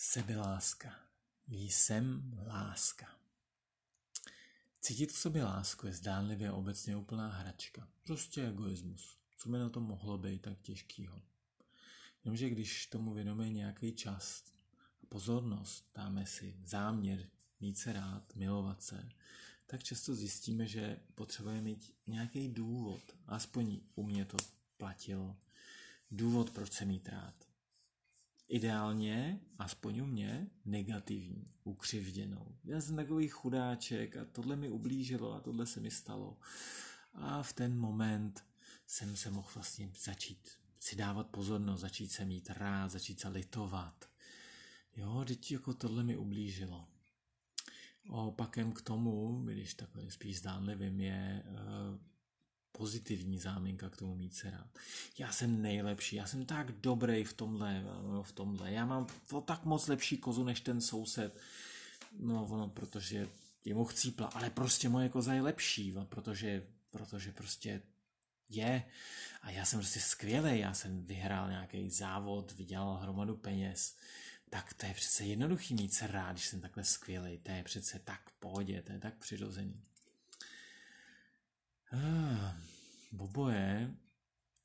Sebeláska. 0.00 0.94
Jsem 1.48 2.34
láska. 2.46 3.06
Cítit 4.80 5.12
v 5.12 5.18
sobě 5.18 5.44
lásku 5.44 5.86
je 5.86 5.92
zdánlivě 5.92 6.52
obecně 6.52 6.96
úplná 6.96 7.28
hračka. 7.28 7.88
Prostě 8.02 8.48
egoismus. 8.48 9.18
Co 9.36 9.48
by 9.48 9.58
na 9.58 9.68
to 9.68 9.80
mohlo 9.80 10.18
být 10.18 10.42
tak 10.42 10.60
těžkýho? 10.60 11.22
Jenomže 12.24 12.50
když 12.50 12.86
tomu 12.86 13.14
věnujeme 13.14 13.50
nějaký 13.50 13.92
čas 13.92 14.44
a 15.02 15.06
pozornost, 15.08 15.90
dáme 15.94 16.26
si 16.26 16.56
záměr 16.64 17.28
mít 17.60 17.78
se 17.78 17.92
rád, 17.92 18.36
milovat 18.36 18.82
se, 18.82 19.08
tak 19.66 19.84
často 19.84 20.14
zjistíme, 20.14 20.66
že 20.66 21.00
potřebujeme 21.14 21.62
mít 21.62 21.94
nějaký 22.06 22.48
důvod, 22.48 23.02
aspoň 23.26 23.80
u 23.94 24.02
mě 24.02 24.24
to 24.24 24.36
platilo, 24.76 25.36
důvod, 26.10 26.50
proč 26.50 26.72
se 26.72 26.84
mít 26.84 27.08
rád. 27.08 27.47
Ideálně, 28.48 29.40
aspoň 29.58 30.00
u 30.00 30.06
mě, 30.06 30.50
negativní, 30.64 31.48
ukřivděnou. 31.64 32.56
Já 32.64 32.80
jsem 32.80 32.96
takový 32.96 33.28
chudáček 33.28 34.16
a 34.16 34.24
tohle 34.24 34.56
mi 34.56 34.70
ublížilo 34.70 35.32
a 35.32 35.40
tohle 35.40 35.66
se 35.66 35.80
mi 35.80 35.90
stalo. 35.90 36.38
A 37.12 37.42
v 37.42 37.52
ten 37.52 37.78
moment 37.78 38.44
jsem 38.86 39.16
se 39.16 39.30
mohl 39.30 39.48
vlastně 39.54 39.90
začít 40.04 40.48
si 40.78 40.96
dávat 40.96 41.26
pozornost, 41.26 41.80
začít 41.80 42.12
se 42.12 42.24
mít 42.24 42.50
rád, 42.50 42.88
začít 42.88 43.20
se 43.20 43.28
litovat. 43.28 44.10
Jo, 44.96 45.24
teď 45.26 45.52
jako 45.52 45.74
tohle 45.74 46.04
mi 46.04 46.16
ublížilo. 46.16 46.88
Opakem 48.08 48.72
k 48.72 48.82
tomu, 48.82 49.42
když 49.44 49.74
takhle 49.74 50.10
spíš 50.10 50.38
zdánlivým, 50.38 51.00
je 51.00 51.42
uh, 51.46 51.98
pozitivní 52.72 53.38
záminka 53.38 53.90
k 53.90 53.96
tomu 53.96 54.14
mít 54.14 54.34
se 54.34 54.50
rád. 54.50 54.78
Já 55.18 55.32
jsem 55.32 55.62
nejlepší, 55.62 56.16
já 56.16 56.26
jsem 56.26 56.46
tak 56.46 56.72
dobrý 56.72 57.24
v 57.24 57.32
tomhle, 57.32 57.82
no, 57.82 58.22
v 58.22 58.32
tomhle. 58.32 58.72
Já 58.72 58.86
mám 58.86 59.06
to 59.26 59.40
tak 59.40 59.64
moc 59.64 59.86
lepší 59.86 60.18
kozu 60.18 60.44
než 60.44 60.60
ten 60.60 60.80
soused. 60.80 61.38
No, 62.18 62.44
ono, 62.44 62.68
protože 62.68 63.28
je 63.64 63.74
mu 63.74 63.84
chcípla, 63.84 64.26
ale 64.26 64.50
prostě 64.50 64.88
moje 64.88 65.08
koza 65.08 65.32
je 65.34 65.42
lepší, 65.42 65.94
protože, 66.08 66.66
protože 66.90 67.32
prostě 67.32 67.82
je. 68.48 68.84
A 69.42 69.50
já 69.50 69.64
jsem 69.64 69.78
prostě 69.78 70.00
skvělý, 70.00 70.58
já 70.58 70.74
jsem 70.74 71.04
vyhrál 71.04 71.48
nějaký 71.48 71.90
závod, 71.90 72.52
vydělal 72.52 72.96
hromadu 72.96 73.36
peněz. 73.36 73.96
Tak 74.50 74.74
to 74.74 74.86
je 74.86 74.94
přece 74.94 75.24
jednoduchý 75.24 75.74
mít 75.74 75.94
se 75.94 76.06
rád, 76.06 76.32
když 76.32 76.46
jsem 76.46 76.60
takhle 76.60 76.84
skvělý. 76.84 77.38
To 77.38 77.50
je 77.50 77.62
přece 77.62 77.98
tak 77.98 78.30
v 78.30 78.32
pohodě, 78.32 78.82
to 78.82 78.92
je 78.92 78.98
tak 78.98 79.18
přirozený. 79.18 79.82
Ah, 81.92 82.56
oboje, 83.18 83.94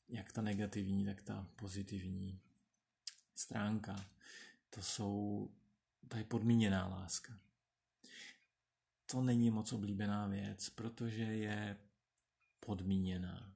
jak 0.09 0.31
ta 0.31 0.41
negativní, 0.41 1.05
tak 1.05 1.21
ta 1.21 1.47
pozitivní 1.55 2.39
stránka, 3.35 4.05
to 4.69 4.81
jsou, 4.81 5.49
to 6.07 6.17
je 6.17 6.23
podmíněná 6.23 6.87
láska. 6.87 7.39
To 9.05 9.21
není 9.21 9.51
moc 9.51 9.73
oblíbená 9.73 10.27
věc, 10.27 10.69
protože 10.69 11.23
je 11.23 11.77
podmíněná. 12.59 13.53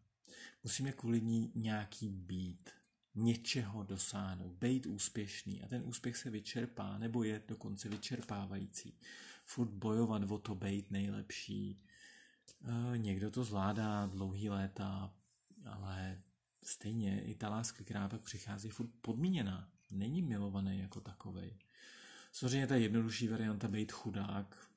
Musíme 0.63 0.91
kvůli 0.91 1.21
ní 1.21 1.52
nějaký 1.55 2.09
být, 2.09 2.69
něčeho 3.15 3.83
dosáhnout, 3.83 4.53
být 4.53 4.85
úspěšný 4.85 5.63
a 5.63 5.67
ten 5.67 5.81
úspěch 5.85 6.17
se 6.17 6.29
vyčerpá 6.29 6.97
nebo 6.97 7.23
je 7.23 7.43
dokonce 7.47 7.89
vyčerpávající. 7.89 8.99
Furt 9.45 9.69
bojovat 9.69 10.31
o 10.31 10.37
to 10.37 10.55
být 10.55 10.91
nejlepší, 10.91 11.81
někdo 12.95 13.31
to 13.31 13.43
zvládá 13.43 14.05
dlouhý 14.05 14.49
léta, 14.49 15.13
ale 15.65 16.21
stejně 16.63 17.21
i 17.23 17.35
ta 17.35 17.49
láska, 17.49 17.83
která 17.83 18.09
pak 18.09 18.21
přichází, 18.21 18.69
furt 18.69 18.89
podmíněná. 19.01 19.69
Není 19.91 20.21
milovaný 20.21 20.79
jako 20.79 21.01
takovej. 21.01 21.57
Samozřejmě 22.31 22.67
ta 22.67 22.75
jednodušší 22.75 23.27
varianta 23.27 23.67
být 23.67 23.91
chudák 23.91 24.69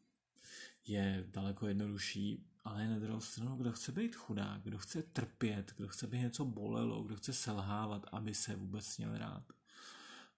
je 0.87 1.25
daleko 1.29 1.67
jednodušší, 1.67 2.47
ale 2.65 2.89
na 2.89 2.99
druhou 2.99 3.21
stranu, 3.21 3.57
kdo 3.57 3.73
chce 3.73 3.93
být 3.93 4.17
chudák, 4.17 4.63
kdo 4.63 4.79
chce 4.79 5.03
trpět, 5.03 5.75
kdo 5.77 5.89
chce, 5.89 6.07
aby 6.07 6.19
něco 6.19 6.45
bolelo, 6.45 7.03
kdo 7.03 7.17
chce 7.17 7.33
selhávat, 7.33 8.07
aby 8.13 8.35
se 8.35 8.57
vůbec 8.57 8.99
měl 8.99 9.19
rád. 9.19 9.53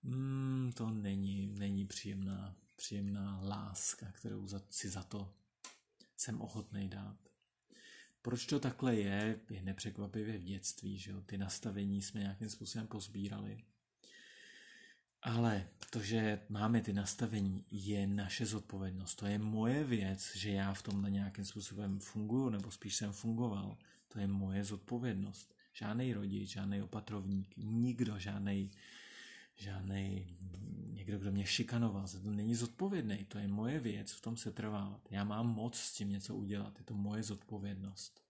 Mm, 0.02 0.72
to 0.74 0.90
není, 0.90 1.46
není 1.46 1.86
příjemná, 1.86 2.54
příjemná 2.76 3.40
láska, 3.40 4.06
kterou 4.12 4.46
za, 4.46 4.60
si 4.70 4.88
za 4.88 5.02
to 5.02 5.34
jsem 6.16 6.40
ochotný 6.40 6.88
dát. 6.88 7.16
Proč 8.22 8.46
to 8.46 8.60
takhle 8.60 8.94
je, 8.94 9.40
je 9.50 9.62
nepřekvapivě 9.62 10.38
v 10.38 10.44
dětství, 10.44 10.98
že 10.98 11.10
jo? 11.10 11.20
ty 11.26 11.38
nastavení 11.38 12.02
jsme 12.02 12.20
nějakým 12.20 12.48
způsobem 12.48 12.86
pozbírali. 12.86 13.64
Ale 15.22 15.68
to, 15.90 16.00
že 16.02 16.40
máme 16.48 16.80
ty 16.80 16.92
nastavení, 16.92 17.64
je 17.70 18.06
naše 18.06 18.46
zodpovědnost. 18.46 19.14
To 19.14 19.26
je 19.26 19.38
moje 19.38 19.84
věc, 19.84 20.36
že 20.36 20.50
já 20.50 20.74
v 20.74 20.82
tomhle 20.82 21.10
nějakým 21.10 21.44
způsobem 21.44 21.98
funguju, 21.98 22.48
nebo 22.48 22.70
spíš 22.70 22.96
jsem 22.96 23.12
fungoval. 23.12 23.78
To 24.08 24.18
je 24.18 24.26
moje 24.26 24.64
zodpovědnost. 24.64 25.54
Žádný 25.72 26.12
rodič, 26.12 26.50
žádný 26.50 26.82
opatrovník, 26.82 27.54
nikdo, 27.56 28.18
žádný 28.18 28.70
žádný 29.62 30.36
někdo, 30.92 31.18
kdo 31.18 31.32
mě 31.32 31.46
šikanoval, 31.46 32.08
to 32.08 32.30
není 32.30 32.54
zodpovědný, 32.54 33.24
to 33.24 33.38
je 33.38 33.48
moje 33.48 33.80
věc, 33.80 34.12
v 34.12 34.20
tom 34.20 34.36
se 34.36 34.52
trvávat. 34.52 35.00
Já 35.10 35.24
mám 35.24 35.54
moc 35.54 35.76
s 35.76 35.94
tím 35.94 36.10
něco 36.10 36.36
udělat, 36.36 36.78
je 36.78 36.84
to 36.84 36.94
moje 36.94 37.22
zodpovědnost. 37.22 38.22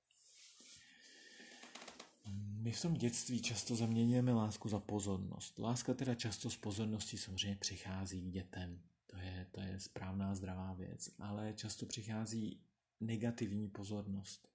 My 2.62 2.72
v 2.72 2.82
tom 2.82 2.94
dětství 2.94 3.42
často 3.42 3.76
zaměňujeme 3.76 4.32
lásku 4.32 4.68
za 4.68 4.80
pozornost. 4.80 5.58
Láska 5.58 5.94
teda 5.94 6.14
často 6.14 6.50
z 6.50 6.56
pozornosti 6.56 7.18
samozřejmě 7.18 7.56
přichází 7.56 8.22
k 8.22 8.32
dětem. 8.32 8.80
To 9.06 9.16
je, 9.16 9.46
to 9.52 9.60
je 9.60 9.80
správná, 9.80 10.34
zdravá 10.34 10.72
věc. 10.72 11.10
Ale 11.18 11.52
často 11.56 11.86
přichází 11.86 12.60
negativní 13.00 13.68
pozornost. 13.68 14.48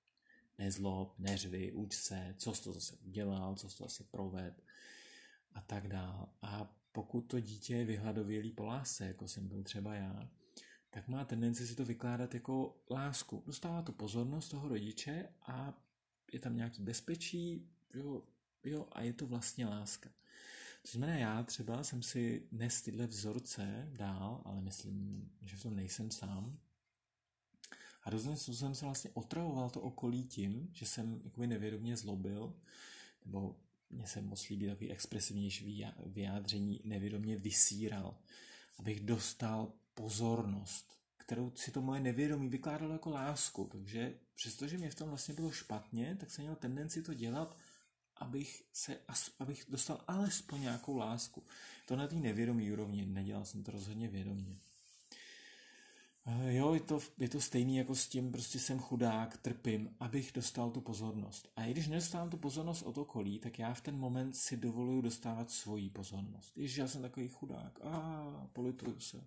Nezlob, 0.58 1.20
neřvy, 1.20 1.72
uč 1.72 1.96
se, 1.96 2.36
co 2.38 2.56
jsi 2.56 2.64
to 2.64 2.74
zase 2.74 2.96
udělal, 2.96 3.56
co 3.56 3.70
jsi 3.70 3.78
to 3.78 3.84
zase 3.84 4.04
proved 4.04 4.64
a 5.57 5.62
tak 5.62 5.88
dál. 5.88 6.29
A 6.41 6.73
pokud 6.91 7.22
to 7.22 7.40
dítě 7.40 7.75
je 7.75 7.85
vyhladovělý 7.85 8.51
po 8.51 8.66
lásce, 8.66 9.06
jako 9.07 9.28
jsem 9.28 9.47
byl 9.47 9.63
třeba 9.63 9.95
já, 9.95 10.29
tak 10.90 11.07
má 11.07 11.25
tendenci 11.25 11.68
si 11.68 11.75
to 11.75 11.85
vykládat 11.85 12.34
jako 12.34 12.84
lásku. 12.91 13.44
Dostává 13.45 13.81
to 13.81 13.91
pozornost 13.91 14.50
toho 14.50 14.68
rodiče 14.68 15.29
a 15.41 15.73
je 16.34 16.40
tam 16.40 16.56
nějaký 16.56 16.81
bezpečí, 16.81 17.69
jo, 17.94 18.23
jo, 18.63 18.88
a 18.91 19.01
je 19.01 19.13
to 19.13 19.28
vlastně 19.28 19.66
láska. 19.66 20.09
To 20.81 20.91
znamená, 20.91 21.18
já 21.18 21.44
třeba 21.44 21.84
jsem 21.84 22.03
si 22.03 22.47
nes 22.51 22.81
tyhle 22.81 23.07
vzorce 23.07 23.89
dál, 23.91 24.41
ale 24.45 24.62
myslím, 24.62 25.29
že 25.41 25.57
v 25.57 25.63
tom 25.63 25.75
nejsem 25.75 26.12
sám. 26.12 26.59
A 28.03 28.09
rozhodně 28.09 28.38
jsem 28.38 28.75
se 28.75 28.85
vlastně 28.85 29.09
otravoval 29.13 29.69
to 29.69 29.81
okolí 29.81 30.24
tím, 30.24 30.69
že 30.74 30.85
jsem 30.85 31.22
jakoby 31.24 31.47
nevědomě 31.47 31.97
zlobil, 31.97 32.53
nebo 33.25 33.59
mně 33.90 34.08
se 34.08 34.22
moc 34.22 34.50
líbí 34.50 34.68
takový 34.68 34.92
expresivnější 34.92 35.86
vyjádření, 36.06 36.81
nevědomě 36.84 37.38
vysíral, 37.38 38.18
abych 38.80 39.00
dostal 39.00 39.74
pozornost, 39.94 40.98
kterou 41.18 41.52
si 41.56 41.72
to 41.72 41.81
moje 41.81 42.02
nevědomí 42.02 42.50
vykládalo 42.50 42.94
jako 42.94 43.09
lásku. 43.09 43.70
Takže 43.72 44.20
přestože 44.36 44.78
mě 44.78 44.90
v 44.90 44.96
tom 44.96 45.09
vlastně 45.09 45.34
bylo 45.34 45.52
špatně, 45.52 46.18
tak 46.20 46.31
jsem 46.31 46.44
měl 46.44 46.56
tendenci 46.56 47.03
to 47.03 47.14
dělat, 47.14 47.58
abych, 48.16 48.64
se, 48.74 49.00
abych 49.40 49.66
dostal 49.70 50.04
alespoň 50.08 50.62
nějakou 50.62 50.98
lásku. 50.98 51.44
To 51.88 51.96
na 51.96 52.08
té 52.08 52.16
nevědomí 52.16 52.72
úrovni, 52.72 53.06
nedělal 53.06 53.46
jsem 53.46 53.64
to 53.64 53.72
rozhodně 53.72 54.08
vědomě. 54.08 54.58
Eh, 56.30 56.54
jo, 56.54 56.74
je 56.74 56.80
to, 56.80 57.00
je 57.18 57.30
to 57.30 57.42
stejný 57.42 57.78
jako 57.78 57.96
s 57.96 58.08
tím, 58.08 58.32
prostě 58.32 58.60
jsem 58.60 58.80
chudák, 58.80 59.38
trpím, 59.38 59.96
abych 60.00 60.32
dostal 60.36 60.72
tu 60.72 60.82
pozornost. 60.82 61.52
A 61.56 61.66
i 61.66 61.72
když 61.72 61.88
nedostávám 61.88 62.30
tu 62.30 62.38
pozornost 62.38 62.82
od 62.82 62.98
okolí, 62.98 63.40
tak 63.40 63.60
já 63.60 63.74
v 63.74 63.82
ten 63.82 63.98
moment 63.98 64.34
si 64.34 64.58
dovoluju 64.58 65.02
dostávat 65.02 65.52
svoji 65.52 65.90
pozornost. 65.90 66.58
Ježiš, 66.58 66.78
já 66.78 66.88
jsem 66.88 67.02
takový 67.02 67.28
chudák, 67.28 67.80
a 67.84 68.50
polituju 68.54 69.00
se. 69.00 69.24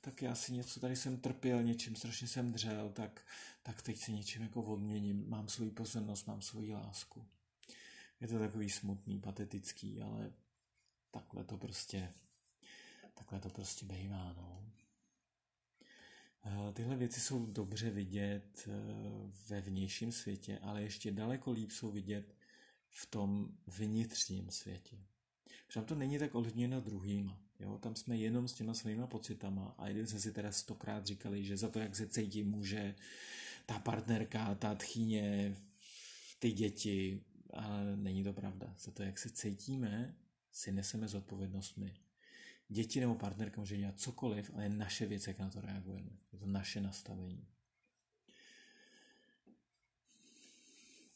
Tak 0.00 0.22
já 0.22 0.34
si 0.34 0.52
něco, 0.52 0.80
tady 0.80 0.96
jsem 0.96 1.16
trpěl 1.16 1.62
něčím, 1.62 1.96
strašně 1.96 2.28
jsem 2.28 2.52
dřel, 2.52 2.90
tak, 2.90 3.26
tak 3.62 3.82
teď 3.82 3.98
si 3.98 4.12
něčím 4.12 4.42
jako 4.42 4.62
odměním. 4.62 5.24
Mám 5.28 5.48
svoji 5.48 5.70
pozornost, 5.70 6.26
mám 6.26 6.42
svoji 6.42 6.72
lásku. 6.72 7.26
Je 8.20 8.28
to 8.28 8.38
takový 8.38 8.70
smutný, 8.70 9.20
patetický, 9.20 10.02
ale 10.02 10.32
takhle 11.10 11.44
to 11.44 11.56
prostě, 11.56 12.12
takhle 13.14 13.40
to 13.40 13.50
prostě 13.50 13.86
bývá, 13.86 14.32
no. 14.36 14.58
Eh, 16.44 16.72
tyhle 16.72 16.96
věci 16.96 17.20
jsou 17.20 17.46
dobře 17.46 17.90
vidět 17.90 18.68
eh, 18.68 18.72
ve 19.48 19.60
vnějším 19.60 20.12
světě, 20.12 20.58
ale 20.58 20.82
ještě 20.82 21.12
daleko 21.12 21.52
líp 21.52 21.70
jsou 21.70 21.90
vidět 21.90 22.34
v 22.90 23.06
tom 23.06 23.48
vnitřním 23.66 24.50
světě. 24.50 24.98
Protože 25.66 25.80
to 25.80 25.94
není 25.94 26.18
tak 26.18 26.34
ovlivněno 26.34 26.80
druhýma. 26.80 27.40
Jo? 27.60 27.78
Tam 27.78 27.96
jsme 27.96 28.16
jenom 28.16 28.48
s 28.48 28.54
těma 28.54 28.74
svýma 28.74 29.06
pocitama 29.06 29.74
a 29.78 29.88
jeden 29.88 30.06
jsme 30.06 30.20
si 30.20 30.32
teda 30.32 30.52
stokrát 30.52 31.06
říkali, 31.06 31.44
že 31.44 31.56
za 31.56 31.68
to, 31.68 31.78
jak 31.78 31.96
se 31.96 32.08
cítí, 32.08 32.42
může 32.42 32.94
ta 33.66 33.78
partnerka, 33.78 34.54
ta 34.54 34.74
tchýně, 34.74 35.56
ty 36.38 36.52
děti, 36.52 37.24
ale 37.50 37.96
není 37.96 38.24
to 38.24 38.32
pravda. 38.32 38.74
Za 38.78 38.90
to, 38.90 39.02
jak 39.02 39.18
se 39.18 39.30
cítíme, 39.30 40.16
si 40.52 40.72
neseme 40.72 41.08
zodpovědnost 41.08 41.76
my. 41.76 41.94
Děti 42.68 43.00
nebo 43.00 43.14
partnerka 43.14 43.60
může 43.60 43.76
dělat 43.76 44.00
cokoliv, 44.00 44.50
ale 44.54 44.62
je 44.62 44.68
naše 44.68 45.06
věc, 45.06 45.26
jak 45.26 45.38
na 45.38 45.50
to 45.50 45.60
reagujeme. 45.60 46.10
Je 46.32 46.38
to 46.38 46.46
naše 46.46 46.80
nastavení. 46.80 47.48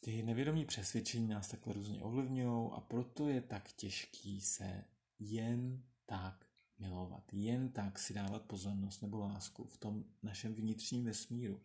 Ty 0.00 0.22
nevědomí 0.22 0.64
přesvědčení 0.64 1.28
nás 1.28 1.48
takhle 1.48 1.72
různě 1.72 2.02
ovlivňují 2.02 2.70
a 2.72 2.80
proto 2.80 3.28
je 3.28 3.40
tak 3.40 3.72
těžký 3.72 4.40
se 4.40 4.84
jen 5.18 5.82
tak 6.06 6.46
milovat, 6.78 7.32
jen 7.32 7.72
tak 7.72 7.98
si 7.98 8.14
dávat 8.14 8.42
pozornost 8.42 9.02
nebo 9.02 9.18
lásku 9.18 9.64
v 9.64 9.76
tom 9.76 10.04
našem 10.22 10.54
vnitřním 10.54 11.04
vesmíru. 11.04 11.62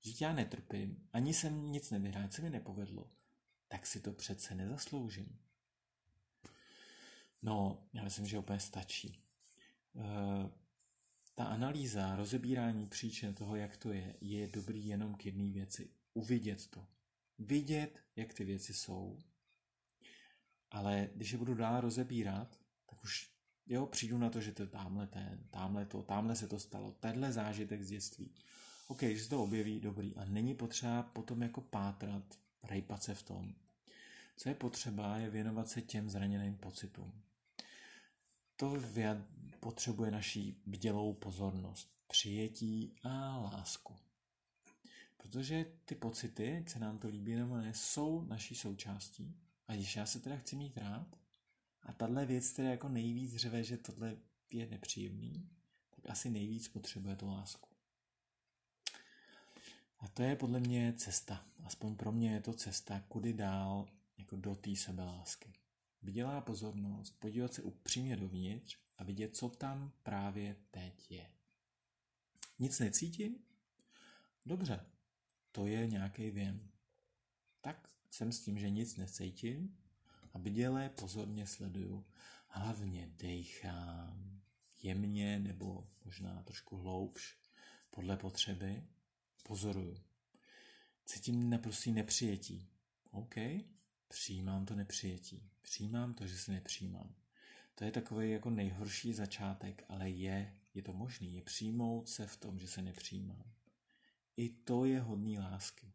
Že 0.00 0.24
já 0.24 0.32
netrpím, 0.32 1.08
ani 1.12 1.34
jsem 1.34 1.72
nic 1.72 1.90
nevyhrál, 1.90 2.30
se 2.30 2.42
mi 2.42 2.50
nepovedlo, 2.50 3.10
tak 3.68 3.86
si 3.86 4.00
to 4.00 4.12
přece 4.12 4.54
nezasloužím. 4.54 5.38
No, 7.42 7.86
já 7.92 8.04
myslím, 8.04 8.26
že 8.26 8.38
úplně 8.38 8.60
stačí. 8.60 9.29
E, 9.96 10.50
ta 11.34 11.44
analýza, 11.44 12.16
rozebírání 12.16 12.86
příčin 12.86 13.34
toho, 13.34 13.56
jak 13.56 13.76
to 13.76 13.92
je, 13.92 14.16
je 14.20 14.48
dobrý 14.48 14.86
jenom 14.86 15.14
k 15.14 15.26
jedné 15.26 15.52
věci. 15.52 15.90
Uvidět 16.14 16.66
to. 16.66 16.86
Vidět, 17.38 17.98
jak 18.16 18.34
ty 18.34 18.44
věci 18.44 18.74
jsou. 18.74 19.18
Ale 20.70 21.08
když 21.14 21.32
je 21.32 21.38
budu 21.38 21.54
dál 21.54 21.80
rozebírat, 21.80 22.58
tak 22.86 23.04
už 23.04 23.30
jo, 23.66 23.86
přijdu 23.86 24.18
na 24.18 24.30
to, 24.30 24.40
že 24.40 24.52
to 24.52 24.62
je 24.62 24.68
tamhle 24.68 25.06
ten, 25.06 25.38
tamhle 25.50 25.86
to, 25.86 26.02
tamhle 26.02 26.36
se 26.36 26.48
to 26.48 26.58
stalo, 26.58 26.92
tenhle 26.92 27.32
zážitek 27.32 27.82
z 27.82 27.88
dětství. 27.88 28.34
OK, 28.88 29.02
že 29.02 29.22
se 29.22 29.28
to 29.28 29.42
objeví, 29.42 29.80
dobrý. 29.80 30.16
A 30.16 30.24
není 30.24 30.54
potřeba 30.54 31.02
potom 31.02 31.42
jako 31.42 31.60
pátrat, 31.60 32.38
rejpat 32.62 33.02
se 33.02 33.14
v 33.14 33.22
tom. 33.22 33.54
Co 34.36 34.48
je 34.48 34.54
potřeba, 34.54 35.16
je 35.16 35.30
věnovat 35.30 35.68
se 35.68 35.82
těm 35.82 36.10
zraněným 36.10 36.56
pocitům. 36.56 37.22
To 38.56 38.80
potřebuje 39.60 40.10
naší 40.10 40.62
bdělou 40.66 41.14
pozornost, 41.14 41.90
přijetí 42.06 42.96
a 43.02 43.38
lásku. 43.38 43.96
Protože 45.16 45.66
ty 45.84 45.94
pocity, 45.94 46.64
se 46.68 46.78
nám 46.78 46.98
to 46.98 47.08
líbí 47.08 47.34
nebo 47.34 47.56
ne, 47.56 47.74
jsou 47.74 48.24
naší 48.24 48.54
součástí. 48.54 49.36
A 49.68 49.74
když 49.74 49.96
já 49.96 50.06
se 50.06 50.20
teda 50.20 50.36
chci 50.36 50.56
mít 50.56 50.76
rád, 50.76 51.16
a 51.82 51.92
tahle 51.92 52.26
věc 52.26 52.52
teda 52.52 52.70
jako 52.70 52.88
nejvíc 52.88 53.36
řve, 53.36 53.64
že 53.64 53.76
tohle 53.76 54.16
je 54.52 54.66
nepříjemný, 54.66 55.50
tak 55.90 56.10
asi 56.10 56.30
nejvíc 56.30 56.68
potřebuje 56.68 57.16
tu 57.16 57.28
lásku. 57.28 57.68
A 59.98 60.08
to 60.08 60.22
je 60.22 60.36
podle 60.36 60.60
mě 60.60 60.94
cesta. 60.96 61.46
Aspoň 61.64 61.96
pro 61.96 62.12
mě 62.12 62.32
je 62.32 62.40
to 62.40 62.52
cesta, 62.52 63.00
kudy 63.00 63.32
dál 63.32 63.88
jako 64.18 64.36
do 64.36 64.54
té 64.54 64.76
sebelásky. 64.76 65.52
Vydělá 66.02 66.40
pozornost, 66.40 67.16
podívat 67.18 67.54
se 67.54 67.62
upřímně 67.62 68.16
dovnitř 68.16 68.78
a 69.00 69.04
vidět, 69.04 69.36
co 69.36 69.48
tam 69.48 69.92
právě 70.02 70.56
teď 70.70 71.10
je. 71.10 71.30
Nic 72.58 72.78
necítím? 72.78 73.38
Dobře, 74.46 74.86
to 75.52 75.66
je 75.66 75.86
nějaký 75.86 76.30
věm. 76.30 76.70
Tak 77.60 77.90
jsem 78.10 78.32
s 78.32 78.40
tím, 78.40 78.58
že 78.58 78.70
nic 78.70 78.96
necítím 78.96 79.78
a 80.32 80.38
bděle 80.38 80.88
pozorně 80.88 81.46
sleduju. 81.46 82.06
Hlavně 82.46 83.12
dejchám 83.16 84.40
jemně 84.82 85.38
nebo 85.38 85.90
možná 86.04 86.42
trošku 86.42 86.76
hloubš 86.76 87.38
podle 87.90 88.16
potřeby. 88.16 88.84
Pozoruju. 89.42 89.96
Cítím 91.06 91.50
naprostý 91.50 91.92
nepřijetí. 91.92 92.68
OK, 93.10 93.34
přijímám 94.08 94.66
to 94.66 94.74
nepřijetí. 94.74 95.50
Přijímám 95.62 96.14
to, 96.14 96.26
že 96.26 96.38
se 96.38 96.52
nepřijímám. 96.52 97.19
To 97.80 97.84
je 97.84 97.92
takový 97.92 98.30
jako 98.30 98.50
nejhorší 98.50 99.12
začátek, 99.12 99.84
ale 99.88 100.10
je, 100.10 100.54
je 100.74 100.82
to 100.82 100.92
možný, 100.92 101.34
je 101.34 101.42
přijmout 101.42 102.08
se 102.08 102.26
v 102.26 102.36
tom, 102.36 102.58
že 102.58 102.68
se 102.68 102.82
nepřijímám. 102.82 103.52
I 104.36 104.48
to 104.48 104.84
je 104.84 105.00
hodný 105.00 105.38
lásky. 105.38 105.92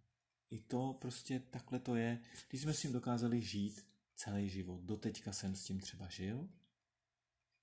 I 0.50 0.60
to 0.60 0.98
prostě 1.02 1.40
takhle 1.40 1.80
to 1.80 1.96
je. 1.96 2.22
Když 2.50 2.62
jsme 2.62 2.74
s 2.74 2.82
tím 2.82 2.92
dokázali 2.92 3.42
žít 3.42 3.86
celý 4.16 4.50
život, 4.50 4.82
doteďka 4.82 5.34
jsem 5.34 5.56
s 5.56 5.64
tím 5.64 5.80
třeba 5.80 6.10
žil 6.10 6.50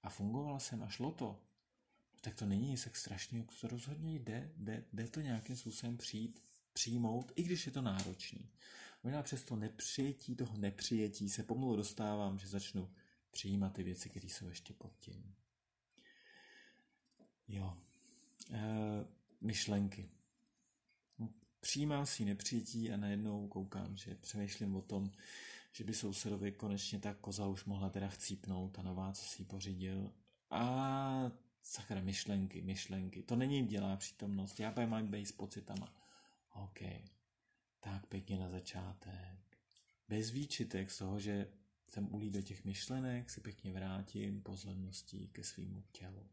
a 0.03 0.11
fungoval 0.11 0.61
jsem 0.61 0.83
a 0.83 0.89
šlo 0.89 1.13
to, 1.13 1.43
tak 2.21 2.35
to 2.35 2.47
není 2.47 2.69
nic 2.69 2.85
tak 2.85 2.97
strašného, 2.97 3.47
to 3.61 3.69
rozhodně 3.69 4.15
jde, 4.15 4.53
jde, 4.57 4.85
jde 4.93 5.09
to 5.09 5.21
nějakým 5.21 5.57
způsobem 5.57 5.97
přijít, 5.97 6.43
přijmout, 6.73 7.33
i 7.37 7.43
když 7.43 7.67
je 7.67 7.73
to 7.73 7.83
náročný. 7.83 8.51
Možná 9.03 9.23
přes 9.23 9.45
to 9.45 9.57
nepřijetí 9.57 10.37
toho 10.37 10.57
nepřijetí 10.57 11.31
se 11.31 11.43
pomalu 11.43 11.77
dostávám, 11.77 12.39
že 12.39 12.49
začnu 12.49 12.91
přijímat 13.32 13.73
ty 13.73 13.82
věci, 13.82 14.08
které 14.08 14.29
jsou 14.29 14.49
ještě 14.49 14.75
pod 14.75 14.93
tím. 14.99 15.34
Jo. 17.49 17.76
E, 18.50 18.61
myšlenky. 19.40 20.11
Přijímám 21.61 22.06
si 22.06 22.25
nepřijetí 22.25 22.93
a 22.93 22.96
najednou 22.96 23.49
koukám, 23.49 23.96
že 23.96 24.14
přemýšlím 24.14 24.76
o 24.76 24.82
tom, 24.82 25.11
že 25.73 25.84
by 25.84 25.94
sousedovi 25.94 26.52
konečně 26.52 26.99
ta 26.99 27.14
koza 27.14 27.46
už 27.46 27.64
mohla 27.64 27.90
teda 27.90 28.08
chcípnout 28.08 28.79
a 28.79 28.82
nová, 28.82 29.12
co 29.12 29.25
si 29.25 29.43
ji 29.43 29.46
pořídil. 29.46 30.12
A 30.50 31.31
sakra, 31.62 32.00
myšlenky, 32.00 32.62
myšlenky. 32.62 33.23
To 33.23 33.37
není 33.37 33.67
dělá 33.67 33.96
přítomnost. 33.96 34.61
Já 34.61 34.73
pak 34.73 34.88
mám 34.88 35.06
být 35.06 35.26
s 35.26 35.32
pocitama. 35.32 35.94
OK. 36.55 36.81
Tak 37.81 38.06
pěkně 38.06 38.38
na 38.38 38.50
začátek. 38.50 39.58
Bez 40.08 40.31
výčitek 40.31 40.90
z 40.90 40.99
toho, 40.99 41.20
že 41.20 41.49
jsem 41.93 42.15
ulí 42.15 42.31
do 42.31 42.43
těch 42.43 42.65
myšlenek, 42.65 43.31
si 43.31 43.41
pěkně 43.41 43.73
vrátím 43.73 44.43
pozorností 44.43 45.29
ke 45.29 45.44
svýmu 45.44 45.83
tělu. 45.93 46.29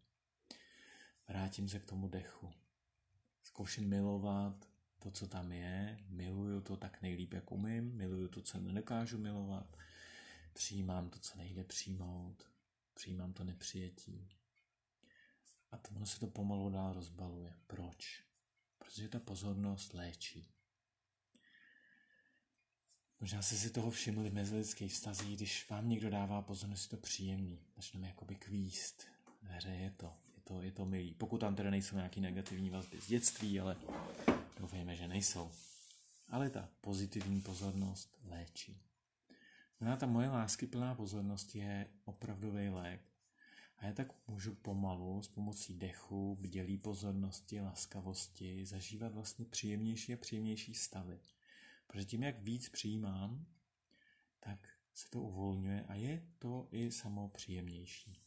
Vrátím 1.27 1.69
se 1.69 1.79
k 1.79 1.85
tomu 1.85 2.07
dechu. 2.07 2.53
Zkouším 3.43 3.89
milovat 3.89 4.69
to, 4.99 5.11
co 5.11 5.27
tam 5.27 5.51
je, 5.51 5.99
miluju 6.09 6.61
to 6.61 6.77
tak 6.77 7.01
nejlíp, 7.01 7.33
jak 7.33 7.51
umím, 7.51 7.95
miluju 7.95 8.27
to, 8.27 8.41
co 8.41 8.59
nedokážu 8.59 9.17
milovat, 9.17 9.77
přijímám 10.53 11.09
to, 11.09 11.19
co 11.19 11.37
nejde 11.37 11.63
přijmout, 11.63 12.49
přijímám 12.93 13.33
to 13.33 13.43
nepřijetí. 13.43 14.29
A 15.71 15.77
to 15.77 15.89
ono 15.95 16.05
se 16.05 16.19
to 16.19 16.27
pomalu 16.27 16.69
dál 16.69 16.93
rozbaluje. 16.93 17.53
Proč? 17.67 18.23
Protože 18.77 19.09
ta 19.09 19.19
pozornost 19.19 19.93
léčí. 19.93 20.47
Možná 23.21 23.41
jste 23.41 23.55
si 23.55 23.69
toho 23.69 23.91
všimli 23.91 24.29
v 24.29 24.33
mezilidských 24.33 24.93
vztazích, 24.93 25.35
když 25.35 25.69
vám 25.69 25.89
někdo 25.89 26.09
dává 26.09 26.41
pozornost, 26.41 26.83
je 26.83 26.97
to 26.97 27.03
příjemný. 27.03 27.59
Začneme 27.75 28.07
jakoby 28.07 28.35
kvíst. 28.35 29.03
Hře 29.41 29.69
je 29.69 29.91
to, 29.97 30.13
je 30.35 30.41
to, 30.43 30.61
je 30.61 30.71
to 30.71 30.85
milý. 30.85 31.13
Pokud 31.13 31.37
tam 31.37 31.55
teda 31.55 31.69
nejsou 31.69 31.95
nějaký 31.95 32.21
negativní 32.21 32.69
vazby 32.69 33.01
z 33.01 33.07
dětství, 33.07 33.59
ale 33.59 33.77
doufejme, 34.59 34.95
že 34.95 35.07
nejsou. 35.07 35.51
Ale 36.29 36.49
ta 36.49 36.69
pozitivní 36.81 37.41
pozornost 37.41 38.17
léčí. 38.25 38.81
Znamená, 39.77 39.97
ta 39.97 40.05
moje 40.05 40.29
lásky 40.29 40.67
plná 40.67 40.95
pozornost 40.95 41.55
je 41.55 41.87
opravdový 42.05 42.69
lék. 42.69 43.01
A 43.77 43.85
já 43.85 43.93
tak 43.93 44.27
můžu 44.27 44.55
pomalu 44.55 45.21
s 45.21 45.27
pomocí 45.27 45.73
dechu, 45.73 46.37
bdělý 46.41 46.77
pozornosti, 46.77 47.61
laskavosti 47.61 48.65
zažívat 48.65 49.13
vlastně 49.13 49.45
příjemnější 49.45 50.13
a 50.13 50.17
příjemnější 50.17 50.73
stavy. 50.73 51.19
Protože 51.91 52.05
tím, 52.05 52.23
jak 52.23 52.39
víc 52.39 52.69
přijímám, 52.69 53.45
tak 54.39 54.69
se 54.93 55.09
to 55.09 55.21
uvolňuje 55.21 55.83
a 55.87 55.95
je 55.95 56.27
to 56.39 56.67
i 56.71 56.91
samo 56.91 57.29
příjemnější. 57.29 58.21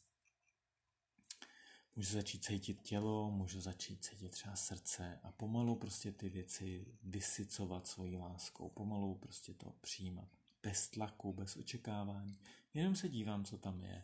Můžu 1.97 2.13
začít 2.13 2.45
cítit 2.45 2.83
tělo, 2.83 3.31
můžu 3.31 3.61
začít 3.61 4.05
cítit 4.05 4.29
třeba 4.29 4.57
srdce 4.57 5.21
a 5.23 5.33
pomalu 5.33 5.77
prostě 5.77 6.13
ty 6.13 6.29
věci 6.29 6.87
vysycovat 7.03 7.87
svojí 7.87 8.17
láskou, 8.17 8.69
pomalu 8.69 9.15
prostě 9.15 9.55
to 9.55 9.71
přijímat. 9.81 10.29
Bez 10.63 10.89
tlaku, 10.89 11.33
bez 11.33 11.57
očekávání. 11.57 12.39
Jenom 12.75 12.97
se 12.97 13.09
dívám, 13.09 13.45
co 13.45 13.59
tam 13.59 13.85
je. 13.85 14.03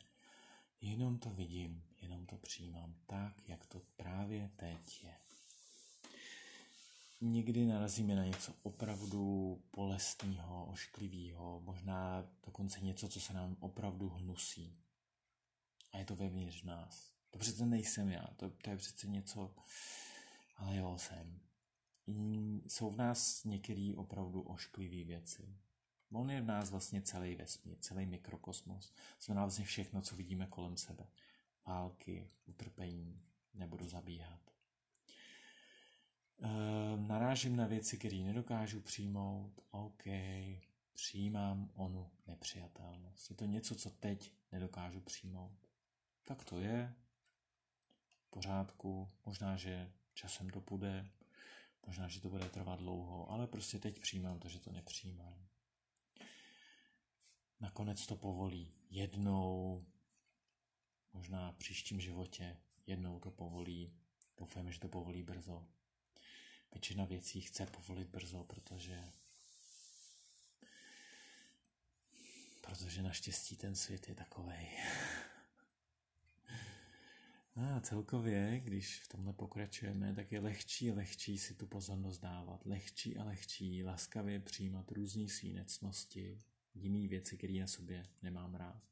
Jenom 0.81 1.19
to 1.19 1.31
vidím, 1.31 1.85
jenom 2.01 2.27
to 2.27 2.39
přijímám 2.39 2.95
tak, 3.07 3.49
jak 3.49 3.67
to 3.67 3.81
právě 3.97 4.51
teď 4.57 5.05
je 5.05 5.28
někdy 7.21 7.67
narazíme 7.67 8.17
na 8.17 8.25
něco 8.25 8.55
opravdu 8.63 9.63
bolestného, 9.77 10.67
ošklivého, 10.67 11.61
možná 11.61 12.31
dokonce 12.47 12.81
něco, 12.81 13.09
co 13.09 13.21
se 13.21 13.33
nám 13.33 13.57
opravdu 13.61 14.09
hnusí. 14.09 14.79
A 15.93 15.99
je 15.99 16.05
to 16.05 16.17
vevnitř 16.17 16.63
nás. 16.63 17.13
To 17.31 17.39
přece 17.39 17.67
nejsem 17.67 18.09
já, 18.09 18.27
to, 18.37 18.51
to 18.51 18.71
je 18.71 18.77
přece 18.77 19.07
něco, 19.07 19.55
ale 20.57 20.77
jo, 20.77 20.99
jsem. 20.99 21.41
Jsou 22.67 22.91
v 22.91 22.97
nás 22.97 23.45
některé 23.45 23.93
opravdu 23.97 24.43
ošklivé 24.43 25.05
věci. 25.05 25.59
On 26.13 26.31
je 26.31 26.41
v 26.41 26.47
nás 26.47 26.71
vlastně 26.71 27.03
celý 27.03 27.35
vesmír, 27.35 27.79
celý 27.81 28.07
mikrokosmos. 28.07 28.93
Znamená 29.21 29.45
vlastně 29.45 29.65
všechno, 29.65 30.03
co 30.03 30.17
vidíme 30.17 30.47
kolem 30.47 30.77
sebe. 30.77 31.07
Války, 31.67 32.31
utrpení, 32.47 33.23
nebudu 33.55 33.89
zabíhat. 33.89 34.48
Ehm, 36.41 37.09
narážím 37.09 37.57
na 37.57 37.67
věci, 37.67 37.99
které 37.99 38.17
nedokážu 38.17 38.81
přijmout. 38.81 39.61
OK, 39.71 40.03
přijímám 40.93 41.71
onu 41.75 42.11
nepřijatelnost. 42.27 43.31
Je 43.31 43.37
to 43.37 43.45
něco, 43.45 43.75
co 43.75 43.91
teď 43.91 44.33
nedokážu 44.53 45.01
přijmout. 45.01 45.69
Tak 46.25 46.45
to 46.45 46.61
je, 46.61 46.95
v 48.27 48.31
pořádku, 48.31 49.09
možná, 49.27 49.57
že 49.57 49.93
časem 50.15 50.51
to 50.51 50.61
půjde, 50.61 51.11
možná, 51.87 52.09
že 52.09 52.21
to 52.21 52.29
bude 52.29 52.49
trvat 52.49 52.79
dlouho, 52.79 53.31
ale 53.31 53.47
prostě 53.47 53.79
teď 53.79 54.01
přijímám 54.01 54.39
to, 54.39 54.49
že 54.49 54.61
to 54.61 54.73
nepřijímám. 54.73 55.49
Nakonec 57.61 58.07
to 58.07 58.17
povolí 58.17 58.73
jednou, 58.91 59.87
možná 61.13 61.53
v 61.53 61.57
příštím 61.57 62.01
životě, 62.01 62.57
jednou 62.87 63.21
to 63.21 63.31
povolí, 63.31 63.93
doufám, 64.37 64.73
že 64.73 64.81
to 64.81 64.89
povolí 64.89 65.23
brzo. 65.23 65.69
Většina 66.73 67.05
věcí 67.05 67.41
chce 67.41 67.67
povolit 67.67 68.09
brzo, 68.09 68.45
protože 68.45 69.05
protože 72.61 73.03
naštěstí 73.03 73.57
ten 73.57 73.75
svět 73.75 74.09
je 74.09 74.15
takovej. 74.15 74.69
A 77.57 77.81
celkově, 77.81 78.61
když 78.65 79.01
v 79.01 79.09
tomhle 79.09 79.33
pokračujeme, 79.33 80.15
tak 80.15 80.33
je 80.33 80.41
lehčí 80.41 80.91
lehčí 80.91 81.39
si 81.39 81.55
tu 81.55 81.67
pozornost 81.67 82.19
dávat. 82.19 82.67
Lehčí 82.67 83.17
a 83.17 83.25
lehčí 83.25 83.85
laskavě 83.85 84.41
přijímat 84.41 84.91
různé 84.91 85.29
svínecnosti, 85.29 86.43
jiný 86.75 87.09
věci, 87.09 87.37
které 87.37 87.61
na 87.61 87.67
sobě 87.67 88.03
nemám 88.23 88.55
rád. 88.55 88.83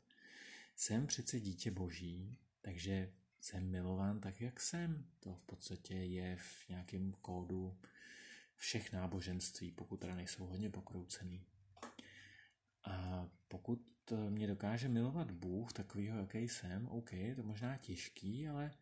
Jsem 0.76 1.06
přece 1.06 1.40
dítě 1.40 1.70
boží, 1.70 2.38
takže 2.60 3.12
jsem 3.46 3.70
milován 3.70 4.20
tak, 4.20 4.40
jak 4.40 4.60
jsem. 4.60 5.06
To 5.20 5.34
v 5.34 5.42
podstatě 5.42 5.94
je 5.94 6.36
v 6.36 6.68
nějakém 6.68 7.12
kódu 7.12 7.78
všech 8.54 8.92
náboženství, 8.92 9.72
pokud 9.72 9.96
teda 9.96 10.14
nejsou 10.14 10.46
hodně 10.46 10.70
pokroucený. 10.70 11.46
A 12.84 13.26
pokud 13.48 14.12
mě 14.28 14.46
dokáže 14.46 14.88
milovat 14.88 15.30
Bůh 15.30 15.72
takovýho, 15.72 16.18
jaký 16.18 16.38
jsem, 16.38 16.88
OK, 16.88 17.12
je 17.12 17.34
to 17.34 17.42
možná 17.42 17.76
těžký, 17.76 18.48
ale 18.48 18.74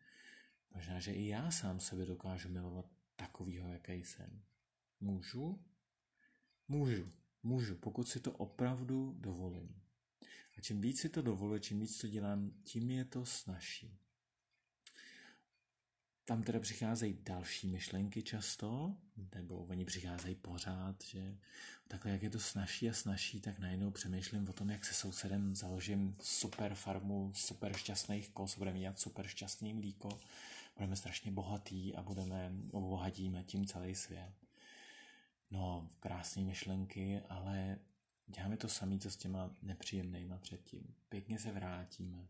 možná, 0.75 1.01
že 1.01 1.13
i 1.13 1.27
já 1.27 1.51
sám 1.51 1.81
sebe 1.81 2.07
dokážu 2.07 2.49
milovat 2.49 2.87
takovýho, 3.17 3.73
jaký 3.73 3.93
jsem. 3.93 4.43
Můžu? 5.01 5.65
Můžu. 6.69 7.13
Můžu, 7.43 7.77
pokud 7.77 8.09
si 8.09 8.21
to 8.21 8.33
opravdu 8.33 9.17
dovolím. 9.19 9.83
A 10.59 10.61
čím 10.61 10.81
víc 10.81 11.01
si 11.01 11.09
to 11.09 11.23
dovoluji, 11.23 11.61
čím 11.61 11.81
víc 11.81 12.01
to 12.01 12.09
dělám, 12.09 12.51
tím 12.63 12.91
je 12.91 13.05
to 13.05 13.27
snažší. 13.27 14.04
Tam 16.27 16.43
teda 16.43 16.61
přicházejí 16.61 17.19
další 17.23 17.69
myšlenky 17.69 18.23
často, 18.23 18.97
nebo 19.35 19.57
oni 19.57 19.85
přicházejí 19.85 20.35
pořád, 20.35 21.05
že 21.05 21.39
takhle 21.89 22.11
jak 22.13 22.23
je 22.23 22.31
to 22.31 22.41
snažší 22.41 22.91
a 22.91 22.93
snažší, 22.93 23.41
tak 23.41 23.59
najednou 23.59 23.91
přemýšlím 23.91 24.49
o 24.49 24.53
tom, 24.53 24.71
jak 24.71 24.85
se 24.85 24.95
sousedem 24.95 25.57
založím 25.57 26.17
super 26.21 26.75
farmu 26.75 27.33
super 27.35 27.77
šťastných 27.77 28.31
kos, 28.31 28.59
budeme 28.59 28.79
mít 28.79 28.99
super 28.99 29.27
šťastný 29.27 29.75
mlíko, 29.75 30.21
budeme 30.77 30.97
strašně 30.97 31.31
bohatý 31.31 31.95
a 31.95 32.03
budeme, 32.03 32.53
obohatíme 32.71 33.45
tím 33.45 33.67
celý 33.67 33.95
svět. 33.95 34.33
No, 35.51 35.89
krásné 36.01 36.43
myšlenky, 36.43 37.21
ale 37.29 37.79
děláme 38.27 38.57
to 38.57 38.69
samé, 38.69 38.99
co 38.99 39.11
s 39.11 39.17
těma 39.17 39.57
nepříjemnýma 39.63 40.39
předtím. 40.39 40.95
Pěkně 41.09 41.39
se 41.39 41.53
vrátíme, 41.53 42.29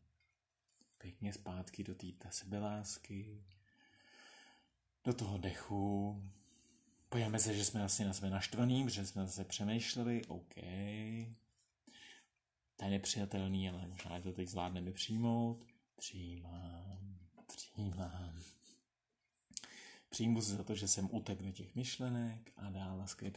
pěkně 0.98 1.32
zpátky 1.32 1.84
do 1.84 1.94
té 1.94 2.06
sebelásky, 2.30 3.44
do 5.04 5.12
toho 5.12 5.38
dechu. 5.38 6.22
Pojďme 7.08 7.38
se, 7.38 7.56
že 7.56 7.64
jsme 7.64 7.84
asi 7.84 8.04
na 8.04 8.12
sebe 8.12 8.30
naštvaný, 8.30 8.84
protože 8.84 9.06
jsme 9.06 9.26
zase 9.26 9.44
přemýšleli, 9.44 10.24
OK, 10.24 10.54
to 12.76 12.84
je 12.84 12.90
nepřijatelný, 12.90 13.68
ale 13.68 13.86
možná 13.86 14.20
to 14.20 14.32
teď 14.32 14.48
zvládneme 14.48 14.92
přijmout. 14.92 15.64
Přijímám, 15.96 17.18
přijímám. 17.46 18.42
Přijmu 20.08 20.42
se 20.42 20.56
za 20.56 20.64
to, 20.64 20.74
že 20.74 20.88
jsem 20.88 21.08
utek 21.12 21.42
do 21.42 21.52
těch 21.52 21.74
myšlenek 21.74 22.52
a 22.56 22.70
dál 22.70 22.98
laskavě 22.98 23.32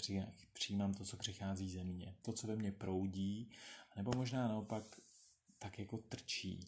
přijímám 0.54 0.94
to, 0.94 1.06
co 1.06 1.18
přichází 1.18 1.70
ze 1.70 1.84
mě. 1.84 2.16
To, 2.22 2.34
co 2.34 2.48
ve 2.48 2.56
mně 2.56 2.72
proudí, 2.72 3.52
nebo 3.96 4.12
možná 4.16 4.48
naopak 4.48 5.00
tak 5.60 5.80
jako 5.80 5.98
trčí. 5.98 6.60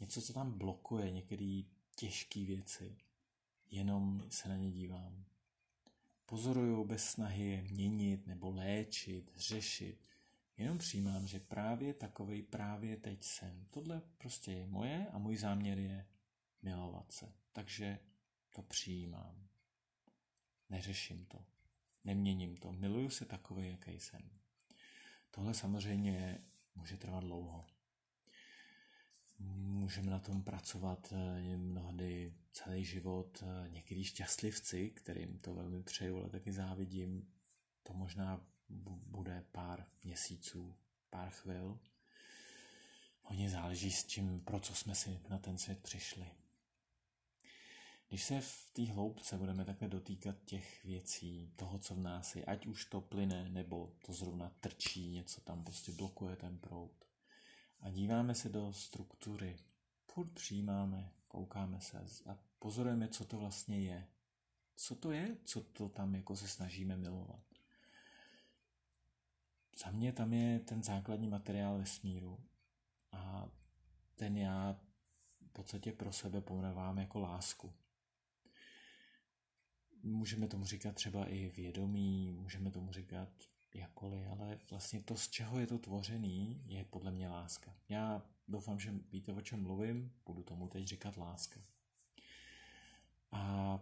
Něco, 0.00 0.22
co 0.22 0.32
tam 0.32 0.58
blokuje 0.58 1.10
některé 1.10 1.62
těžké 1.96 2.44
věci 2.44 2.96
jenom 3.70 4.26
se 4.30 4.48
na 4.48 4.56
ně 4.56 4.70
dívám. 4.70 5.24
Pozoruju 6.26 6.84
bez 6.84 7.04
snahy 7.04 7.44
je 7.46 7.62
měnit 7.62 8.26
nebo 8.26 8.50
léčit, 8.50 9.32
řešit. 9.36 10.08
Jenom 10.56 10.78
přijímám, 10.78 11.26
že 11.26 11.40
právě 11.40 11.94
takovej 11.94 12.42
právě 12.42 12.96
teď 12.96 13.24
jsem. 13.24 13.66
Tohle 13.70 14.02
prostě 14.18 14.52
je 14.52 14.66
moje 14.66 15.06
a 15.12 15.18
můj 15.18 15.36
záměr 15.36 15.78
je 15.78 16.06
milovat 16.62 17.12
se. 17.12 17.32
Takže 17.52 17.98
to 18.54 18.62
přijímám. 18.62 19.48
Neřeším 20.70 21.26
to. 21.26 21.44
Neměním 22.04 22.56
to. 22.56 22.72
Miluju 22.72 23.10
se 23.10 23.24
takový, 23.24 23.68
jaký 23.68 24.00
jsem. 24.00 24.30
Tohle 25.30 25.54
samozřejmě 25.54 26.44
může 26.74 26.96
trvat 26.96 27.20
dlouho. 27.20 27.66
Můžeme 29.40 30.10
na 30.10 30.18
tom 30.18 30.42
pracovat 30.42 31.12
eh, 31.12 31.56
mnohdy 31.56 32.34
celý 32.52 32.84
život. 32.84 33.42
Eh, 33.42 33.68
někdy 33.68 34.04
šťastlivci, 34.04 34.90
kterým 34.90 35.38
to 35.38 35.54
velmi 35.54 35.82
přeju, 35.82 36.16
ale 36.16 36.30
taky 36.30 36.52
závidím, 36.52 37.32
to 37.82 37.92
možná 37.92 38.46
bude 39.06 39.44
pár 39.52 39.86
měsíců, 40.04 40.76
pár 41.10 41.30
chvil. 41.30 41.78
Hodně 43.22 43.50
záleží 43.50 43.90
s 43.90 44.04
tím, 44.04 44.40
pro 44.40 44.60
co 44.60 44.74
jsme 44.74 44.94
si 44.94 45.20
na 45.28 45.38
ten 45.38 45.58
svět 45.58 45.82
přišli. 45.82 46.26
Když 48.08 48.24
se 48.24 48.40
v 48.40 48.70
té 48.72 48.84
hloubce 48.84 49.38
budeme 49.38 49.64
takhle 49.64 49.88
dotýkat 49.88 50.36
těch 50.44 50.84
věcí, 50.84 51.52
toho, 51.56 51.78
co 51.78 51.94
v 51.94 52.00
nás 52.00 52.36
je, 52.36 52.44
ať 52.44 52.66
už 52.66 52.84
to 52.84 53.00
plyne, 53.00 53.48
nebo 53.48 53.92
to 54.06 54.12
zrovna 54.12 54.52
trčí, 54.60 55.10
něco 55.10 55.40
tam 55.40 55.64
prostě 55.64 55.92
blokuje 55.92 56.36
ten 56.36 56.58
proud, 56.58 57.09
a 57.80 57.90
díváme 57.90 58.34
se 58.34 58.48
do 58.48 58.72
struktury. 58.72 59.56
Furt 60.06 60.30
přijímáme, 60.30 61.12
koukáme 61.28 61.80
se 61.80 61.98
a 62.26 62.38
pozorujeme, 62.58 63.08
co 63.08 63.24
to 63.24 63.38
vlastně 63.38 63.80
je. 63.80 64.06
Co 64.76 64.94
to 64.94 65.12
je, 65.12 65.36
co 65.44 65.60
to 65.60 65.88
tam 65.88 66.14
jako 66.14 66.36
se 66.36 66.48
snažíme 66.48 66.96
milovat. 66.96 67.42
Za 69.84 69.90
mě 69.90 70.12
tam 70.12 70.32
je 70.32 70.60
ten 70.60 70.82
základní 70.82 71.28
materiál 71.28 71.78
vesmíru 71.78 72.40
a 73.12 73.48
ten 74.14 74.36
já 74.36 74.80
v 75.18 75.52
podstatě 75.52 75.92
pro 75.92 76.12
sebe 76.12 76.40
pojmenovám 76.40 76.98
jako 76.98 77.20
lásku. 77.20 77.72
Můžeme 80.02 80.48
tomu 80.48 80.64
říkat 80.64 80.94
třeba 80.94 81.26
i 81.26 81.48
vědomí, 81.48 82.32
můžeme 82.32 82.70
tomu 82.70 82.92
říkat 82.92 83.28
jakkoliv, 83.74 84.26
ale 84.30 84.58
vlastně 84.70 85.02
to, 85.02 85.16
z 85.16 85.28
čeho 85.28 85.60
je 85.60 85.66
to 85.66 85.78
tvořený, 85.78 86.62
je 86.66 86.84
podle 86.84 87.10
mě 87.10 87.28
láska. 87.28 87.74
Já 87.88 88.22
doufám, 88.48 88.80
že 88.80 88.94
víte, 89.12 89.32
o 89.32 89.40
čem 89.40 89.62
mluvím, 89.62 90.12
budu 90.26 90.42
tomu 90.42 90.68
teď 90.68 90.86
říkat 90.86 91.16
láska. 91.16 91.60
A 93.32 93.78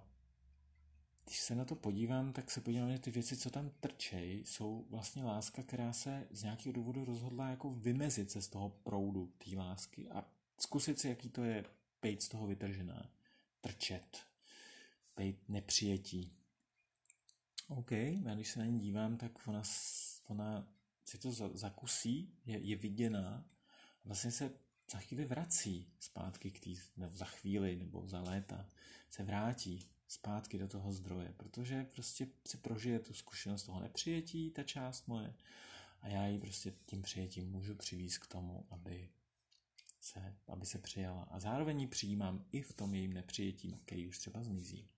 když 1.25 1.41
se 1.41 1.55
na 1.55 1.65
to 1.65 1.75
podívám, 1.75 2.33
tak 2.33 2.51
se 2.51 2.61
podívám, 2.61 2.93
že 2.93 2.99
ty 2.99 3.11
věci, 3.11 3.37
co 3.37 3.51
tam 3.51 3.71
trčej, 3.81 4.45
jsou 4.47 4.87
vlastně 4.91 5.25
láska, 5.25 5.63
která 5.63 5.93
se 5.93 6.27
z 6.31 6.43
nějakého 6.43 6.73
důvodu 6.73 7.05
rozhodla 7.05 7.49
jako 7.49 7.71
vymezit 7.71 8.31
se 8.31 8.43
z 8.43 8.49
toho 8.49 8.69
proudu 8.69 9.33
té 9.39 9.57
lásky 9.57 10.09
a 10.09 10.25
zkusit 10.61 11.01
si, 11.01 11.09
jaký 11.09 11.29
to 11.29 11.45
je 11.45 11.65
být 12.03 12.23
z 12.23 12.29
toho 12.29 12.47
vytržená. 12.47 13.11
Trčet, 13.61 14.19
být 15.17 15.49
nepřijetí, 15.49 16.38
OK, 17.69 17.91
já 17.91 18.35
když 18.35 18.51
se 18.51 18.59
na 18.59 18.65
ní 18.65 18.81
dívám, 18.81 19.17
tak 19.17 19.49
ona, 19.49 19.63
ona 20.27 20.69
si 21.05 21.19
to 21.19 21.33
zakusí, 21.55 22.35
je, 22.47 22.59
je 22.59 22.77
viděná, 22.77 23.45
vlastně 24.05 24.31
se 24.31 24.51
za 24.93 24.99
chvíli 24.99 25.25
vrací 25.25 25.93
zpátky 26.01 26.51
k 26.51 26.61
té, 26.61 26.71
nebo 26.97 27.17
za 27.17 27.25
chvíli, 27.25 27.77
nebo 27.77 28.09
za 28.09 28.21
léta, 28.21 28.69
se 29.11 29.23
vrátí 29.23 29.89
zpátky 30.09 30.59
do 30.59 30.69
toho 30.69 30.93
zdroje, 30.93 31.35
protože 31.37 31.85
prostě 31.85 32.27
si 32.47 32.57
prožije 32.57 32.99
tu 32.99 33.15
zkušenost 33.15 33.63
toho 33.63 33.81
nepřijetí, 33.81 34.51
ta 34.51 34.63
část 34.63 35.09
moje, 35.09 35.35
a 36.01 36.09
já 36.09 36.27
ji 36.27 36.39
prostě 36.39 36.73
tím 36.87 37.03
přijetím 37.03 37.51
můžu 37.51 37.75
přivízt 37.75 38.19
k 38.19 38.27
tomu, 38.27 38.67
aby 38.71 39.11
se, 40.01 40.37
aby 40.47 40.67
se 40.67 40.79
přijala. 40.79 41.23
A 41.23 41.41
zároveň 41.41 41.81
ji 41.81 41.87
přijímám 41.87 42.45
i 42.53 42.63
v 42.63 42.73
tom 42.73 42.95
jejím 42.95 43.13
nepřijetí, 43.13 43.73
který 43.73 44.09
už 44.09 44.19
třeba 44.19 44.43
zmizí. 44.43 44.89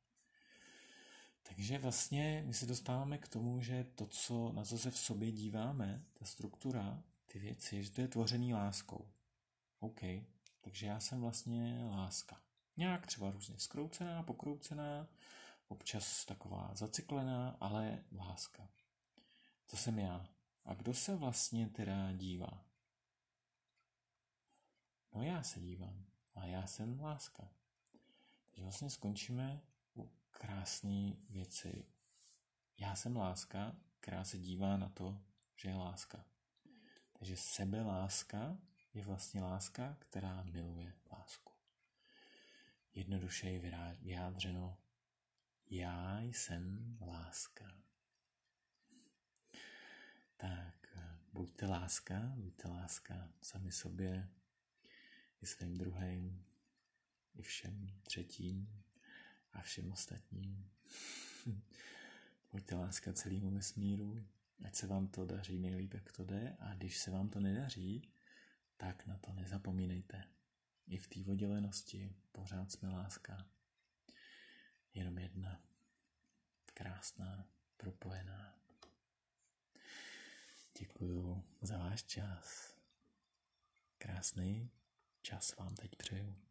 Takže 1.54 1.78
vlastně 1.78 2.42
my 2.46 2.54
se 2.54 2.66
dostáváme 2.66 3.18
k 3.18 3.28
tomu, 3.28 3.60
že 3.60 3.84
to, 3.84 4.06
co, 4.06 4.52
na 4.52 4.64
co 4.64 4.78
se 4.78 4.90
v 4.90 4.98
sobě 4.98 5.32
díváme, 5.32 6.04
ta 6.12 6.24
struktura, 6.24 7.02
ty 7.26 7.38
věci, 7.38 7.84
že 7.84 7.90
to 7.90 8.00
je 8.00 8.08
tvořený 8.08 8.54
láskou. 8.54 9.08
OK, 9.80 10.00
takže 10.60 10.86
já 10.86 11.00
jsem 11.00 11.20
vlastně 11.20 11.88
láska. 11.90 12.40
Nějak 12.76 13.06
třeba 13.06 13.30
různě 13.30 13.58
skroucená, 13.58 14.22
pokroucená, 14.22 15.08
občas 15.68 16.24
taková 16.24 16.70
zacyklená, 16.74 17.56
ale 17.60 18.04
láska. 18.12 18.68
To 19.70 19.76
jsem 19.76 19.98
já. 19.98 20.28
A 20.64 20.74
kdo 20.74 20.94
se 20.94 21.16
vlastně 21.16 21.68
teda 21.68 22.12
dívá? 22.12 22.64
No 25.14 25.22
já 25.22 25.42
se 25.42 25.60
dívám. 25.60 26.06
A 26.34 26.46
já 26.46 26.66
jsem 26.66 27.00
láska. 27.00 27.48
Takže 28.44 28.62
vlastně 28.62 28.90
skončíme 28.90 29.60
krásné 30.40 31.16
věci. 31.30 31.84
Já 32.78 32.94
jsem 32.96 33.16
láska, 33.16 33.76
která 34.00 34.24
se 34.24 34.38
dívá 34.38 34.76
na 34.76 34.88
to, 34.88 35.22
že 35.56 35.68
je 35.68 35.74
láska. 35.74 36.24
Takže 37.12 37.36
sebeláska 37.36 38.58
je 38.94 39.04
vlastně 39.04 39.42
láska, 39.42 39.96
která 39.98 40.42
miluje 40.42 40.94
lásku. 41.12 41.52
Jednoduše 42.94 43.50
je 43.50 43.96
vyjádřeno 44.00 44.78
já 45.66 46.20
jsem 46.20 46.96
láska. 47.00 47.82
Tak, 50.36 50.96
buďte 51.32 51.66
láska, 51.66 52.32
buďte 52.36 52.68
láska 52.68 53.32
sami 53.42 53.72
sobě, 53.72 54.28
i 55.42 55.46
svým 55.46 55.78
druhým, 55.78 56.46
i 57.34 57.42
všem 57.42 58.00
třetím 58.02 58.79
a 59.52 59.62
všem 59.62 59.92
ostatním. 59.92 60.70
buďte 62.52 62.74
láska 62.74 63.12
celému 63.12 63.50
vesmíru, 63.50 64.26
ať 64.64 64.74
se 64.74 64.86
vám 64.86 65.06
to 65.06 65.26
daří 65.26 65.58
nejlíp, 65.58 65.94
jak 65.94 66.12
to 66.12 66.24
jde, 66.24 66.56
a 66.60 66.74
když 66.74 66.98
se 66.98 67.10
vám 67.10 67.28
to 67.28 67.40
nedaří, 67.40 68.12
tak 68.76 69.06
na 69.06 69.18
to 69.18 69.32
nezapomínejte. 69.32 70.24
I 70.86 70.98
v 70.98 71.08
té 71.08 71.30
oddělenosti 71.30 72.16
pořád 72.32 72.72
jsme 72.72 72.88
láska. 72.88 73.46
Jenom 74.94 75.18
jedna. 75.18 75.62
Krásná, 76.74 77.48
propojená. 77.76 78.60
Děkuju 80.78 81.44
za 81.60 81.78
váš 81.78 82.02
čas. 82.02 82.74
Krásný 83.98 84.70
čas 85.22 85.56
vám 85.56 85.74
teď 85.74 85.96
přeju. 85.96 86.49